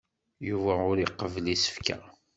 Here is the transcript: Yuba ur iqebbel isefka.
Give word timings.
Yuba 0.47 0.73
ur 0.89 0.97
iqebbel 0.99 1.45
isefka. 1.55 1.97